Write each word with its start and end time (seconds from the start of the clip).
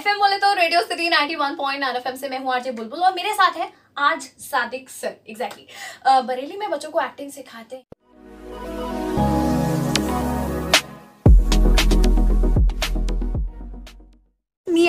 FM 0.00 0.18
बोले 0.18 0.36
तो 0.38 0.52
radio 0.54 0.80
city 0.82 1.08
91.9 1.10 1.96
FM 1.96 2.14
से 2.16 2.28
मैं 2.28 2.38
हूँ 2.38 2.52
आरजे 2.54 2.70
बुलबुल 2.72 3.00
और 3.00 3.12
मेरे 3.14 3.32
साथ 3.34 3.56
है 3.56 3.70
आज 4.00 4.22
Sadiq 4.40 4.88
sir 4.90 5.16
exactly 5.28 5.64
exactly. 5.64 6.26
Bareilly 6.26 6.56
में 6.56 6.70
बच्चों 6.70 6.90
को 6.90 7.00
एक्टिंग 7.00 7.30
सिखाते 7.30 7.76
हैं 7.76 7.99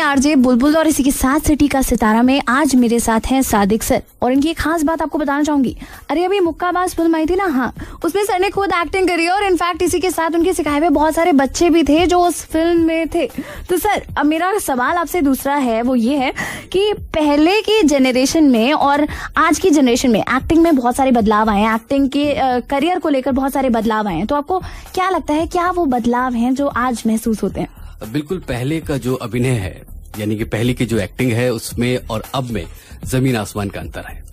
आरजे, 0.02 0.36
बुलबुल 0.36 0.76
और 0.78 0.88
इसी 0.88 1.04
के 1.04 1.12
साथ 1.12 1.40
सिटी 1.40 1.68
का 1.68 1.82
सितारा 1.82 2.22
में 2.22 2.42
आज 2.50 2.76
मेरे 2.76 3.00
साथ 3.00 3.28
हैं 3.28 3.42
सादिक 3.42 3.84
सर। 3.84 4.02
और 4.22 4.32
इनकी 4.32 4.50
एक 4.50 4.58
खास 4.58 4.84
बात 4.84 5.02
आपको 5.02 5.18
बताना 5.18 5.44
चाहूँगी। 5.44 5.76
अरे, 6.10 6.24
अभी 6.26 6.40
मुक्काबाज 6.40 6.96
फ़िल्म 6.96 7.16
आई 7.16 7.26
थी 7.26 7.36
ना? 7.36 7.46
हाँ 7.48 7.74
उसमें 8.06 8.24
सर 8.26 8.40
ने 8.40 8.50
खुद 8.50 8.72
एक्टिंग 8.76 9.08
करी 9.08 9.28
और 9.28 9.44
इनफैक्ट 9.44 9.82
इसी 9.82 10.00
के 10.00 10.10
साथ 10.12 10.36
उनके 10.36 10.54
सिखाए 10.54 10.80
हुए 10.80 10.90
बहुत 10.90 11.16
सारे 11.16 11.34
बच्चे 11.34 11.70
भी 11.70 11.84
थे 11.84 12.06
जो 12.08 12.20
उस 12.20 12.44
फ़िल्म 12.46 12.82
में 12.82 13.08
थे। 13.08 13.26
तो 13.70 13.78
सर, 13.78 14.04
अब 14.18 14.26
मेरा 14.26 14.58
सवाल 14.60 14.98
आपसे 14.98 15.22
दूसरा 15.22 15.56
है, 15.56 15.82
वो 15.82 15.96
ये 15.96 16.18
है 16.18 16.34
कि 16.72 16.94
पहले 17.14 17.60
की 17.62 17.82
जनरेशन 17.84 18.44
में 18.44 18.74
और 18.74 19.08
आज 19.38 19.60
की 19.60 19.70
जनरेशन 19.70 20.12
में 20.12 20.20
एक्टिंग 20.20 20.62
में 20.64 20.76
बहुत 20.76 20.96
सारे 20.96 21.12
बदलाव 21.12 21.50
आए 21.50 21.62
हैं। 21.62 21.76
एक्टिंग 21.76 22.10
के 22.10 22.34
करियर 22.70 23.00
को 23.00 23.10
लेकर 23.10 23.32
बहुत 23.32 23.54
सारे 23.54 23.70
बदलाव 23.70 24.08
आए 24.08 24.16
हैं। 24.16 24.26
तो 24.28 24.36
आपको 24.36 24.60
क्या 24.94 25.10
लगता 25.10 25.34
है, 25.34 25.48
क्या 25.48 25.70
वो 25.72 25.86
बदलाव 25.88 26.34
हैं 26.34 26.54
जो 26.56 26.68
आज 26.68 27.04
महसूस 27.08 27.44
होते 27.44 27.62
हैं? 27.62 27.70
बिल्कुल, 28.04 28.38
पहले 28.40 28.80
का 28.82 28.98
जो 28.98 29.16
अभिनय 29.16 29.50
है 29.50 29.91
यानी 30.20 30.38
कि 30.38 30.44
पहले 30.46 30.74
की 30.74 30.86
जो 30.86 31.00
एक्टिंग 31.00 31.32
है 31.32 31.50
उसमें 31.54 31.96
और 32.08 32.24
अब 32.36 32.52
में 32.52 32.66
ज़मीन 33.06 33.36
आसमान 33.36 33.70
का 33.70 33.80
अंतर 33.80 34.06
है। 34.10 34.24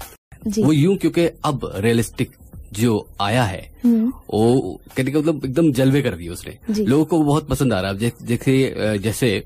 जी। 0.46 0.62
वो 0.62 0.72
यूँ 0.72 0.96
क्योंकि 0.96 1.26
अब 1.44 1.70
रियलिस्टिक 1.76 2.36
जो 2.72 3.06
आया 3.20 3.42
है 3.44 3.60
हम्म, 3.84 4.08
वो 4.30 4.80
कहने 4.96 5.10
का 5.10 5.18
मतलब 5.18 5.44
एकदम 5.44 5.72
जलवे 5.72 6.02
कर 6.02 6.14
दिए 6.16 6.28
उसने। 6.28 6.58
लोगों 6.80 7.04
को 7.04 7.18
वो 7.18 7.24
बहुत 7.24 7.48
पसंद 7.48 7.72
आ 7.72 7.80
रहा 7.80 7.90
है। 7.92 8.12
जैसे 8.22 8.98
जैसे 8.98 9.44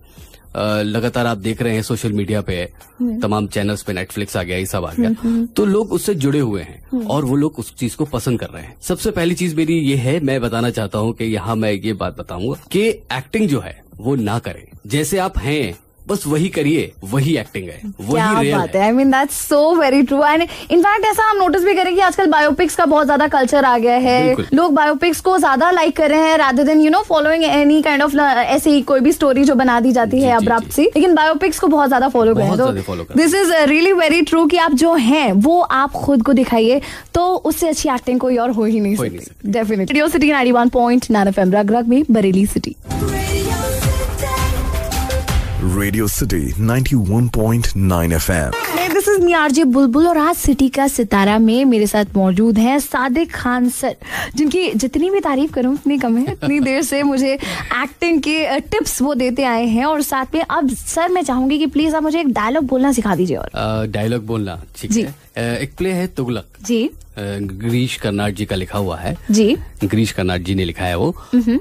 लगातार 0.57 1.27
आप 1.27 1.39
देख 1.39 1.63
रहे 1.63 1.75
हैं 1.75 1.83
सोशल 1.83 2.13
मीडिया 2.13 2.41
पे 2.41 2.57
हम्म। 3.01 3.21
तमाम 3.21 3.47
चैनल्स 3.47 3.83
पे 3.83 3.93
नेटफ्लिक्स 3.93 4.37
आ 4.37 4.43
गया 4.43 4.57
ये 4.59 4.67
सब 4.67 4.85
आ 4.85 4.93
गया। 4.95 5.47
तो 5.57 5.65
लोग 5.65 5.93
उससे 5.93 6.15
जुड़े 6.15 6.39
हुए 6.41 6.63
हम्म। 6.63 7.01
हैं 7.01 7.07
और 7.07 7.25
वो 7.25 7.37
लोग 7.37 7.59
उस 7.59 7.75
चीज़ 7.75 7.97
को 7.97 8.05
पसंद 8.07 8.41
कर 8.41 8.49
रहे 8.49 8.63
हैं। 8.63 8.75
सबसे 8.83 9.11
पहली 9.11 9.35
चीज़ 9.35 9.57
मेरी 9.57 9.79
ये 9.81 9.97
है 9.97 10.19
मैं 10.21 10.41
बताना 10.41 10.71
चाहता 10.71 10.99
हूँ 10.99 11.13
कि 11.13 11.25
यहाँ 11.25 11.57
मैं 11.57 11.73
ये 11.73 11.93
बात 11.95 12.19
बताऊँगा 12.19 12.61
कि 12.73 12.87
एक्टिंग 12.89 13.49
जो 13.49 13.61
है 13.61 13.81
वो 13.97 14.15
ना 14.17 14.39
करें। 14.39 14.67
जैसे 14.87 15.19
आप 15.19 15.39
हैं 15.39 15.75
बस 16.09 16.27
वही 16.27 16.49
करिए 16.51 16.93
वही 17.05 17.37
एक्टिंग 17.39 17.69
है 17.69 17.81
वही 18.01 18.13
क्या 18.13 18.41
रियल 18.41 18.57
बात 18.57 18.75
है। 18.75 18.83
I 18.83 18.93
mean 18.93 19.11
that's 19.11 19.37
so 19.49 19.75
very 19.75 20.03
true 20.03 20.23
and 20.25 20.43
in fact 20.43 21.05
ऐसा 21.07 21.25
हम 21.25 21.37
नोटिस 21.39 21.65
भी 21.65 21.75
करें 21.75 21.95
कि 21.95 22.01
आजकल 22.03 22.27
बायोपिक्स 22.31 22.77
का 22.77 22.87
बहुत 22.87 23.07
ज़्यादा 23.07 23.29
कल्चर 23.29 23.65
आ 23.65 23.77
गया 23.79 23.97
है। 23.99 24.37
लोग 24.55 24.75
बायोपिक्स 24.75 25.21
को 25.21 25.37
ज़्यादा 25.39 25.71
लाइक 25.71 25.97
कर 25.97 26.11
रहे 26.11 26.21
हैं 26.21 26.37
rather 26.39 26.65
than 26.65 26.81
you 26.81 26.91
know 26.91 27.03
following 27.09 27.45
any 27.45 27.81
kind 27.83 28.03
of 28.03 28.17
ऐसे 28.17 28.71
ही 28.71 28.83
कोई 28.83 29.01
भी 29.01 29.13
स्टोरी 29.13 29.45
जो 29.45 29.55
बना 29.55 29.79
दी 29.81 29.93
जाती 29.93 30.23
है 30.23 30.33
अब्रप्ट 30.37 30.73
सी। 30.73 30.83
लेकिन 30.87 31.15
बायोपिक्स 31.15 31.59
को 31.59 31.67
बहुत 31.69 31.89
ज़्यादा 31.89 32.09
फॉलो 32.11 32.35
करें 32.35 32.57
तो 32.57 33.15
this 33.15 33.35
is 33.35 33.53
really 33.65 33.93
very 33.95 34.21
true 34.23 34.47
कि 34.47 34.57
आप 34.59 34.73
जो 34.75 34.95
हैं 34.95 35.33
वो 35.35 35.61
आप 35.61 35.93
खुद 35.95 36.23
को 36.23 36.33
दिखाइए 36.33 36.81
तो 37.15 37.27
उससे 37.37 37.69
अच्छी 37.69 37.89
एक्टिंग 37.91 38.21
कोई 38.21 38.37
और 38.37 38.51
हो 38.51 38.65
ही 38.65 38.81
नहीं 38.81 38.97
हो 38.97 39.03
ही 39.03 39.11
नहीं 39.11 39.21
सकती। 39.21 39.51
डेफिनेटली 39.53 39.93
रेडियो 39.93 40.09
सिटी 40.09 40.33
91.9 40.33 41.27
एफएम 41.29 41.53
रग 41.53 41.73
रग 41.73 41.89
में 41.89 42.03
Bareilly 42.11 42.47
city 42.47 42.77
Radio 45.83 46.07
City 46.15 46.41
91.9 46.61 48.13
FM. 48.17 48.55
This 48.93 49.09
is 49.09 49.21
me 49.25 49.33
RJ 49.33 49.65
Bulbul 49.65 50.07
और 50.09 50.19
आज 50.19 50.37
सिटी 50.37 50.69
का 50.69 50.87
सितारा 50.89 51.39
में 51.39 51.65
मेरे 51.65 51.87
साथ 51.87 52.17
मौजूद 52.17 52.59
हैं 52.59 52.79
सादिक 52.79 53.33
खान 53.35 53.69
सर 53.69 53.97
जिनकी 54.37 54.71
जितनी 54.75 55.11
भी 55.11 55.21
तारीफ़ 55.21 55.53
करूँ 55.53 55.73
उतनी 55.75 55.99
कम 55.99 56.17
है। 56.17 56.33
इतनी 56.33 56.61
देर 56.61 56.83
से 56.83 57.03
मुझे 57.03 57.33
एक्टिंग 57.35 58.21
के 58.21 58.61
टिप्स 58.61 59.01
वो 59.03 59.15
देते 59.15 59.45
आए 59.45 59.67
हैं 59.67 59.85
और 59.85 60.03
साथ 60.03 60.35
में 60.35 60.43
अब 60.43 60.71
सर 60.71 61.09
मैं 61.09 61.23
चाहूँगी 61.23 61.59
कि 61.59 61.67
प्लीज़ 61.67 61.97
आप 61.97 62.03
मुझे 62.03 62.21
एक 62.21 62.33
डायलॉग 62.33 62.65
बोलना 62.65 62.93
सिखा 62.93 63.15
दीजिए 63.15 63.37
और। 63.37 63.87
डायलॉग 63.87 64.27
बोलना 64.27 64.63
ठीक 64.77 64.93
जी। 64.93 65.07
है। 65.39 65.59
एक 65.61 65.75
प्ले 65.79 65.91
है 65.93 66.07
तुगलक। 66.07 66.47
जी। 66.67 66.91
गिरीश 67.19 67.97
कर्नाड 67.97 68.35
जी 68.35 68.45
का 68.45 68.57
लिखा 68.57 68.79
हुआ 68.79 68.97
है। 68.99 69.17
जी। 69.31 69.55
गिरीश 69.85 70.13
कर्नाड 70.13 70.43
जी 70.43 70.55
ने 70.55 70.65
लिखा 70.65 70.85
है 70.85 70.97
वो। 70.97 71.15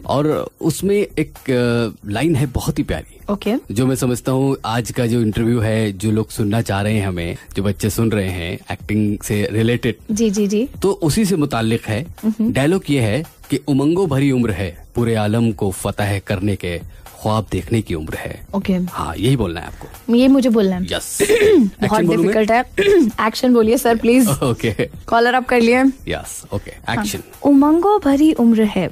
और 0.06 0.28
उसमें 0.62 0.96
एक 0.96 1.98
लाइन 2.08 2.36
है 2.36 2.46
बहुत 2.46 2.80
ही 2.80 2.84
प्यारी। 2.84 3.20
ओके। 3.34 3.54
जो 3.72 3.86
मैं 3.86 3.96
समझता 3.96 4.32
हूँ 4.32 4.56
आज 4.66 4.92
का 4.92 5.06
जो 5.08 5.22
इंटरव्यू 5.22 5.60
है 5.60 5.92
जो 5.92 6.12
लोग 6.12 6.30
सुनना 6.30 6.62
चाह 6.62 6.82
रहे 6.82 6.94
हैं 6.94 7.08
हमें 7.08 7.38
जो 7.56 7.64
बच्चे 7.64 7.90
सुन 7.90 8.12
रहे 8.12 8.30
हैं 8.30 8.54
एक्टिंग 8.72 9.18
से 9.20 9.48
रिलेटेड 9.52 9.96
जी 10.12 10.30
जी 10.30 10.48
जी। 10.48 10.68
तो 10.82 10.92
उसी 11.04 11.26
से 11.26 11.36
मुतालिक 11.36 11.86
है। 11.86 12.06
डायलॉग 12.42 12.90
ये 12.90 13.02
है 13.02 13.24
कि 13.50 13.60
उमंगों 13.68 14.08
भरी 14.10 14.32
उम्र 14.32 14.52
है 14.52 14.76
पूरे 14.96 15.16
आलम 15.16 15.52
को 15.52 15.72
फतह 15.72 16.18
करने 16.20 16.56
के। 16.56 16.80
ख्वाब 17.22 17.48
देखने 17.52 17.82
की 17.82 17.96
उम्र 17.96 18.16
है। 18.18 18.40
Okay 18.56 18.74
okay. 18.74 18.90
हाँ 18.92 19.14
यही 19.18 19.36
बोलना 19.38 19.60
है 19.62 19.68
आपको। 19.68 20.16
ये 20.16 20.28
मुझे 20.28 20.50
बोलना 20.50 20.76
है। 20.76 20.86
यस 20.92 21.18
बहुत 21.82 22.02
डिफ़िकल्ट 22.02 22.52
है? 22.52 22.62
एक्शन 23.28 23.54
बोलिए 23.54 23.78
sir 23.78 23.96
please 23.98 24.30
okay 24.30 24.72
collar 25.10 25.34
up 25.34 25.48
कर 25.48 25.62
लिए। 25.62 25.84
यस 26.08 26.42
ओके 26.54 26.72
एक्शन 26.94 27.24
उमंगो 27.50 27.98
भरी 28.06 28.32
उम्र 28.34 28.64
है। 28.76 28.90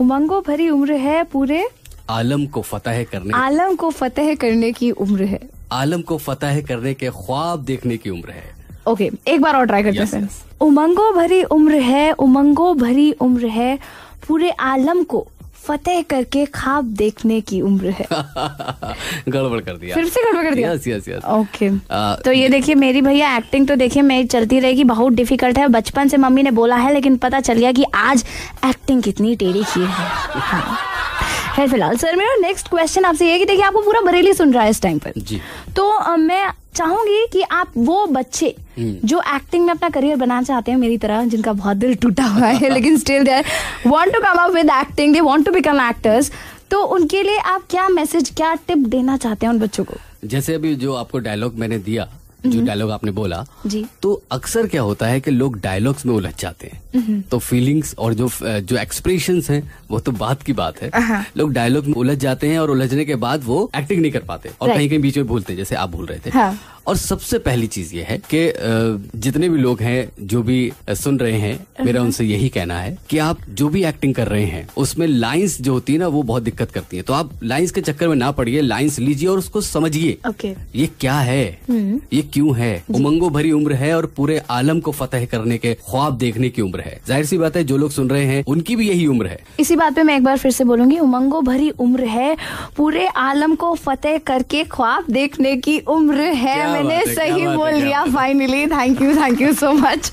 उमंगो 0.00 0.40
भरी 0.40 0.68
उम्र 0.68 0.92
है 1.06 1.22
पूरे? 1.32 1.66
आलम 2.10 2.46
को 2.46 2.62
फतेह 2.62 3.02
करने 3.12 3.32
आलम 3.34 3.74
को 3.74 3.90
फतेह 3.90 4.34
करने 4.34 4.72
की 4.72 4.90
उम्र 4.90 5.24
है। 5.24 5.40
आलम 5.72 6.00
को 6.02 6.18
फतेह 6.18 6.60
करने 6.60 6.94
के 6.94 7.10
ख्वाब 7.10 7.64
देखने 7.64 7.96
की 7.96 8.10
उम्र 8.10 8.30
है। 8.30 8.52
ओके 8.88 9.08
okay, 9.08 9.28
एक 9.28 9.40
बार 9.40 9.56
और 9.56 9.66
ट्राई 9.66 9.82
करते 9.82 9.98
हैं 9.98 10.06
Yes, 10.06 10.24
yes. 10.24 10.62
उमंगो 10.62 11.10
भरी 11.12 11.42
उम्र 11.42 11.74
है 11.80 12.12
उमंगो 12.12 12.72
भरी 12.74 13.10
उम्र 13.12 13.46
है 13.46 13.78
पूरे 14.28 14.50
आलम 14.50 15.02
को 15.02 15.26
फतेह 15.66 16.02
करके 16.10 16.44
ख्वाब 16.54 16.84
देखने 16.96 17.40
की 17.40 17.60
उम्र 17.60 17.90
है। 17.90 18.06
गड़बड़ 19.28 19.60
कर 19.60 19.76
दिया। 19.76 19.94
फिर 19.94 20.08
से 20.08 20.22
गड़बड़ 20.22 20.44
कर 20.44 20.54
दिया? 20.54 20.72
यस 20.72 20.88
यस 20.88 21.08
यस 21.08 21.24
ओके 21.32 21.70
तो 22.24 22.32
ये 22.32 22.48
देखिए 22.48 22.74
मेरी 22.74 23.02
भैया 23.02 23.36
एक्टिंग 23.36 23.68
तो 23.68 23.76
देखिए 23.76 24.02
मेरी 24.02 24.26
चलती 24.28 24.60
रहेगी 24.60 24.84
बहुत 24.84 25.12
डिफ़िकल्ट 25.12 25.58
है। 25.58 25.68
बचपन 25.68 26.08
से 26.08 26.16
मम्मी 26.16 26.42
ने 26.42 26.50
बोला 26.50 26.76
है 26.76 26.92
लेकिन 26.94 27.16
पता 27.16 27.40
चल 27.40 27.58
गया 27.58 27.72
कि 27.72 27.84
आज 27.94 28.24
एक्टिंग 28.66 29.02
कितनी 29.02 29.34
टेढ़ी 29.36 29.62
की 29.64 29.80
है। 29.80 29.86
हाँ। 30.40 30.76
है 31.56 31.66
फ़िलहाल 31.68 31.96
सर 31.96 32.16
मेरा 32.16 32.34
नेक्स्ट 32.40 32.68
क्वेश्चन 32.68 33.04
आपसे 33.04 33.30
ये 33.30 33.38
कि 33.38 33.44
देखिए 33.44 33.64
आपको 33.64 33.80
पूरा 33.80 34.00
बरेली 34.00 34.32
सुन 34.34 34.52
रहा 34.52 34.62
है 34.62 34.70
इस 34.70 34.80
टाइम 34.82 34.98
पर। 34.98 35.12
जी। 35.18 35.40
तो 35.76 36.16
मैं 36.16 36.46
चाहूँगी 36.74 37.26
कि 37.32 37.42
आप 37.52 37.72
वो 37.76 38.06
बच्चे 38.06 38.54
जो 38.78 39.20
एक्टिंग 39.34 39.64
में 39.66 39.72
अपना 39.74 39.88
करियर 39.88 40.16
बनाना 40.16 40.42
चाहते 40.42 40.70
हैं 40.70 40.78
मेरी 40.78 40.98
तरह 40.98 41.24
जिनका 41.24 41.52
बहुत 41.52 41.76
दिल 41.76 41.94
टूटा 41.94 42.24
हुआ 42.24 42.46
है 42.46 42.68
लेकिन 42.74 42.98
still 42.98 43.24
they 43.24 43.40
want 43.86 44.12
to 44.14 44.20
come 44.20 44.42
up 44.44 44.50
with 44.50 44.70
acting 44.70 45.14
they 45.14 45.20
want 45.20 45.46
to 45.46 45.52
become 45.52 45.80
actors 45.88 46.30
तो 46.70 46.82
उनके 46.94 47.22
लिए 47.22 47.38
आप 47.38 47.64
क्या 47.70 47.88
मैसेज 47.88 48.30
क्या 48.36 48.54
टिप 48.68 48.78
देना 48.88 49.16
चाहते 49.16 49.46
हैं 49.46 49.52
उन 49.52 49.58
बच्चों 49.60 49.84
को? 49.84 49.94
जैसे 50.24 50.54
अभी 50.54 50.74
जो 50.76 50.94
आपको 50.94 51.18
डायलॉग 51.18 51.58
मैंने 51.58 51.78
दिया 51.78 52.08
जो 52.46 52.60
डायलॉग 52.60 52.90
आपने 52.90 53.10
बोला 53.10 53.44
जी। 53.66 53.84
तो 54.02 54.12
अक्सर 54.32 54.66
क्या 54.66 54.82
होता 54.82 55.06
है 55.06 55.20
कि 55.20 55.30
लोग 55.30 55.58
डायलॉग्स 55.60 56.06
में 56.06 56.14
उलझ 56.14 56.34
जाते 56.40 56.66
हैं। 56.66 57.20
तो 57.30 57.38
फीलिंग्स 57.38 57.94
और 57.98 58.14
जो 58.14 58.28
जो 58.42 58.76
एक्सप्रेशन 58.76 59.42
हैं 59.50 59.62
वो 59.90 60.00
तो 60.00 60.12
बात 60.14 60.42
की 60.42 60.52
बात 60.52 60.82
है। 60.82 60.90
हाँ। 60.94 61.24
लोग 61.36 61.52
डायलॉग 61.52 61.86
में 61.86 61.94
उलझ 61.94 62.18
जाते 62.18 62.48
हैं 62.48 62.58
और 62.58 62.70
उलझने 62.70 63.04
के 63.04 63.14
बाद 63.16 63.44
वो 63.44 63.70
एक्टिंग 63.76 64.00
नहीं 64.02 64.12
कर 64.12 64.22
पाते 64.22 64.50
और 64.60 64.68
कहीं 64.68 64.88
कहीं 64.88 65.00
बीच 65.00 65.16
में 65.16 65.26
भूलते 65.26 65.52
हैं 65.52 65.58
जैसे 65.58 65.74
आप 65.74 65.90
भूल 65.90 66.06
रहे 66.06 66.18
थे। 66.26 66.30
हाँ। 66.30 66.58
और 66.86 66.96
सबसे 66.96 67.38
पहली 67.40 67.66
चीज़ 67.66 67.94
ये 67.94 68.02
है 68.02 68.16
कि 68.32 68.40
जितने 69.18 69.48
भी 69.48 69.58
लोग 69.58 69.80
हैं 69.80 70.08
जो 70.22 70.42
भी 70.42 70.58
सुन 70.92 71.18
रहे 71.18 71.38
हैं 71.38 71.84
मेरा 71.84 72.02
उनसे 72.02 72.24
यही 72.24 72.48
कहना 72.48 72.78
है 72.80 72.96
कि 73.10 73.18
आप 73.18 73.38
जो 73.50 73.68
भी 73.68 73.84
एक्टिंग 73.84 74.14
कर 74.14 74.28
रहे 74.28 74.44
हैं 74.46 74.66
उसमें 74.76 75.06
लाइंस 75.06 75.60
जो 75.60 75.72
होती 75.72 75.92
है 75.92 75.98
ना 75.98 76.08
वो 76.08 76.22
बहुत 76.22 76.42
दिक्कत 76.42 76.70
करती 76.70 76.96
है। 76.96 77.02
तो 77.02 77.12
आप 77.12 77.30
लाइंस 77.42 77.70
के 77.70 77.80
चक्कर 77.80 78.08
में 78.08 78.16
ना 78.16 78.30
पड़िए 78.32 78.60
लाइंस 78.60 78.98
लीजिए 78.98 79.28
और 79.28 79.38
उसको 79.38 79.60
समझिए। 79.60 80.16
ओके 80.28 80.54
ये 80.74 80.88
क्या 81.00 81.18
है? 81.20 81.44
ये 81.70 82.22
क्यों 82.32 82.56
है? 82.56 82.72
उमंगों 82.90 83.32
भरी 83.32 83.52
उम्र 83.52 83.74
है 83.74 83.94
और 83.96 84.06
पूरे 84.16 84.38
आलम 84.50 84.80
को 84.80 84.92
फतेह 84.92 85.24
करने 85.26 85.58
के 85.58 85.74
ख्वाब 85.82 86.16
देखने 86.18 86.48
की 86.50 86.62
उम्र 86.62 86.80
है। 86.80 87.00
ज़ाहिर 87.06 87.26
सी 87.26 87.38
बात 87.38 87.56
है 87.56 87.64
जो 87.64 87.76
लोग 87.76 87.90
सुन 87.90 88.10
रहे 88.10 88.24
हैं 88.26 88.44
उनकी 88.46 88.76
भी 88.76 88.88
यही 88.88 89.06
उम्र 89.06 89.26
है। 89.26 89.38
इसी 89.60 89.76
बात 89.76 89.94
पे 89.94 90.02
मैं 90.02 90.16
एक 90.16 90.24
बार 90.24 90.38
फिर 90.38 90.52
से 90.52 90.64
बोलूँगी 90.64 90.98
उमंगो 90.98 91.40
भरी 91.42 91.70
उम्र 91.80 92.04
है 92.06 92.36
पूरे 92.76 93.06
आलम 93.08 93.54
को 93.54 93.74
फतेह 93.76 94.18
करके 94.26 94.64
ख्वाब 94.72 95.10
देखने 95.10 95.56
की 95.58 95.78
उम्र 95.88 96.20
है 96.36 96.72
मैंने 96.74 97.14
सही 97.14 97.46
बोल 97.46 97.72
लिया 97.74 98.04
finally 98.14 98.66
thank 98.66 99.02
you 99.02 99.14
thank 99.16 99.40
you 99.40 99.52
so 99.54 99.72
much 99.74 100.12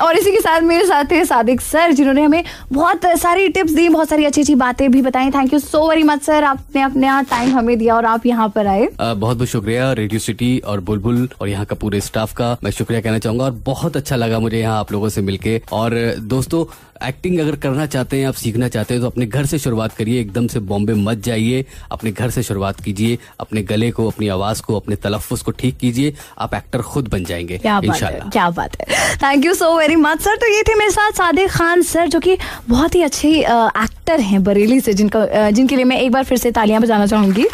और 0.00 0.16
इसी 0.18 0.32
के 0.32 0.40
साथ 0.40 0.60
मेरे 0.62 0.86
साथ 0.86 1.12
है 1.12 1.24
सादिक 1.24 1.60
सर 1.60 1.92
जिन्होंने 1.92 2.22
हमें 2.22 2.44
बहुत 2.72 3.06
सारी 3.20 3.48
टिप्स 3.48 3.72
दी 3.72 3.88
बहुत 3.88 4.08
सारी 4.08 4.24
अच्छी 4.24 4.40
अच्छी 4.40 4.54
बातें 4.56 4.90
भी 4.92 5.02
बताई। 5.02 5.30
Thank 5.30 5.52
you 5.52 5.58
so 5.58 5.88
very 5.88 6.02
much 6.02 6.22
sir 6.22 6.44
आपने 6.44 6.82
अपने 6.82 7.08
टाइम 7.30 7.50
हमें 7.56 7.76
दिया 7.78 7.96
और 7.96 8.04
आप 8.06 8.26
यहाँ 8.26 8.48
पर 8.48 8.66
आए। 8.66 8.88
बहुत 9.00 9.36
बहुत 9.36 9.48
शुक्रिया 9.48 9.92
रेडियो 9.92 10.20
सिटी 10.20 10.58
और 10.60 10.80
बुलबुल 10.80 11.28
और 11.40 11.48
यहाँ 11.48 11.64
का 11.64 11.76
पूरे 11.76 12.00
स्टाफ 12.00 12.32
का। 12.36 12.56
मैं 12.64 12.70
शुक्रिया 12.70 13.00
कहना 13.00 13.18
चाहूँगा 13.18 13.44
और 13.44 13.52
बहुत 13.66 13.96
अच्छा 13.96 14.16
लगा 14.16 14.38
मुझे 14.38 14.60
यहाँ 14.60 14.78
आप 14.78 14.92
लोगों 14.92 15.08
से 15.08 15.20
मिलके। 15.22 15.60
और 15.72 15.94
दोस्तों 16.20 16.64
एक्टिंग 17.06 17.38
अगर 17.40 17.56
करना 17.56 17.84
चाहते 17.86 18.16
हैं 18.16 18.26
आप 18.26 18.34
सीखना 18.34 18.68
चाहते 18.68 18.94
हैं 18.94 19.00
तो 19.02 19.06
अपने 19.06 19.26
घर 19.26 19.46
से 19.46 19.58
शुरुआत 19.58 19.92
करिए। 19.92 20.20
एकदम 20.20 20.46
से 20.46 20.60
बॉम्बे 20.62 20.94
मत 20.96 21.22
जाइए। 21.24 21.64
अपने 21.92 22.10
घर 22.12 22.30
से 22.30 22.42
शुरुआत 22.42 22.80
कीजिए। 22.80 23.18
अपने 23.40 23.62
गले 23.62 23.90
को 23.90 24.06
अपनी 24.10 24.28
आवाज़ 24.28 24.62
को 24.62 24.76
अपने 24.76 24.96
तलफ़ुज़ 24.96 25.42
को 25.44 25.50
ठीक 25.52 25.76
कीजिए। 25.78 25.91
आप 26.38 26.54
एक्टर 26.54 26.82
खुद 26.82 27.08
बन 27.08 27.24
जाएँगे 27.24 27.58
क्या 27.58 27.74
बात 27.74 27.84
है 27.84 27.88
इंशाल्लाह। 27.88 28.28
क्या 28.28 28.48
बात 28.50 28.80
है। 28.80 29.16
Thank 29.16 29.44
you 29.46 29.54
so 29.54 29.76
very 29.78 29.96
much 29.96 30.20
sir 30.20 30.36
तो 30.36 30.46
ये 30.46 30.62
थे 30.62 30.74
मेरे 30.74 30.90
साथ 30.90 31.12
सादिक 31.12 31.50
खान 31.50 31.82
सर 31.82 32.08
जो 32.08 32.20
कि 32.20 32.36
बहुत 32.68 32.94
ही 32.94 33.02
अच्छे 33.02 33.30
एक्टर 33.38 34.20
हैं 34.20 34.42
बरेली 34.44 34.80
से 34.80 34.94
जिनका 34.94 35.50
जिनके 35.50 35.76
लिए 35.76 35.84
मैं 35.84 36.00
एक 36.00 36.12
बार 36.12 36.24
फिर 36.24 36.38
से 36.38 36.50
तालियाँ 36.50 36.80
बजाना 36.82 37.06
चाहूँगी। 37.06 37.46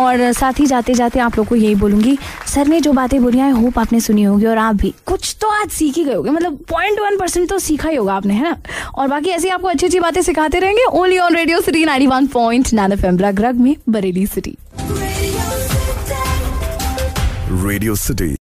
और 0.00 0.32
साथ 0.32 0.60
ही 0.60 0.66
जाते 0.66 0.94
जाते 0.94 1.20
आप 1.20 1.36
लोग 1.38 1.46
को 1.46 1.56
यही 1.56 1.74
बोलूँगी 1.74 2.16
सर 2.48 2.66
ने 2.66 2.80
जो 2.80 2.92
बातें 2.92 3.22
बोली 3.22 3.40
आई 3.40 3.50
होप 3.50 3.78
आपने 3.78 4.00
सुनी 4.00 4.22
होगी 4.22 4.46
और 4.46 4.58
आप 4.58 4.74
भी। 4.74 4.92
कुछ 5.06 5.36
तो 5.40 5.48
आज 5.48 5.70
सीख 5.70 5.96
ही 5.96 6.04
गए 6.04 6.14
होगे 6.14 6.30
मतलब 6.30 6.56
पॉइंट 6.68 7.00
वन 7.00 7.18
परसेंट 7.18 7.48
तो 7.48 7.58
सीखा 7.58 7.88
ही 7.88 7.96
होगा 7.96 8.14
आपने 8.14 8.34
है 8.34 8.42
ना? 8.42 8.56
और 8.94 9.08
बाकी 9.08 9.30
ऐसी 9.30 9.48
आपको 9.48 9.68
अच्छी 9.68 9.86
अच्छी 9.86 10.00
बातें 10.00 10.20
सिखाते 10.22 10.58
रहेंगे 10.58 10.84
only 10.84 11.18
on 11.18 11.36
Radio 11.36 11.60
City 11.60 11.84
nine 11.84 12.06
one 12.08 12.26
point 12.26 12.72
nine 12.72 12.92
F 12.92 13.06
M 13.06 13.18
रग 13.18 13.60
में 13.60 13.74
बरेली 13.88 14.26
सिटी 14.26 14.56
Radio 17.52 17.94
City 17.94 18.41